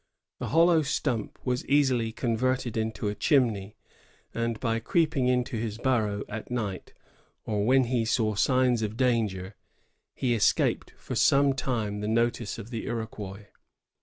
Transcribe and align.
The 0.39 0.47
hollow 0.47 0.81
stump 0.81 1.37
was 1.45 1.63
easily 1.67 2.11
converted 2.11 2.75
into 2.75 3.07
a 3.07 3.13
chimney; 3.13 3.75
and 4.33 4.59
by 4.59 4.79
creeping 4.79 5.27
into 5.27 5.57
his 5.57 5.77
burrow 5.77 6.23
at 6.27 6.49
night, 6.49 6.95
or 7.45 7.67
when 7.67 7.83
he 7.83 8.03
saw 8.03 8.33
signs 8.33 8.81
of 8.81 8.97
danger, 8.97 9.53
he 10.15 10.33
escaped 10.33 10.93
for 10.97 11.13
some 11.13 11.53
time 11.53 11.99
the 11.99 12.07
notice 12.07 12.57
of 12.57 12.71
the 12.71 12.85
Iroquois. 12.87 13.49